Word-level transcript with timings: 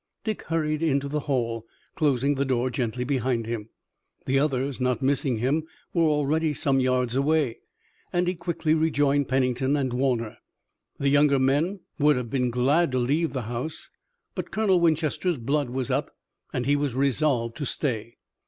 Dick 0.23 0.41
hurried 0.45 0.81
into 0.81 1.07
the 1.07 1.19
hall, 1.29 1.67
closing 1.93 2.33
the 2.33 2.43
door 2.43 2.71
gently 2.71 3.03
behind 3.03 3.45
him. 3.45 3.69
The 4.25 4.39
others, 4.39 4.79
not 4.81 5.03
missing 5.03 5.37
him, 5.37 5.67
were 5.93 6.05
already 6.09 6.55
some 6.55 6.79
yards 6.79 7.15
away, 7.15 7.59
and 8.11 8.25
he 8.25 8.33
quickly 8.33 8.73
rejoined 8.73 9.27
Pennington 9.27 9.77
and 9.77 9.93
Warner. 9.93 10.39
The 10.97 11.09
younger 11.09 11.37
men 11.37 11.81
would 11.99 12.15
have 12.15 12.31
been 12.31 12.49
glad 12.49 12.91
to 12.93 12.97
leave 12.97 13.33
the 13.33 13.43
house, 13.43 13.91
but 14.33 14.49
Colonel 14.49 14.79
Winchester's 14.79 15.37
blood 15.37 15.69
was 15.69 15.91
up, 15.91 16.15
and 16.51 16.65
he 16.65 16.75
was 16.75 16.95
resolved 16.95 17.55
to 17.57 17.65
stay. 17.67 18.17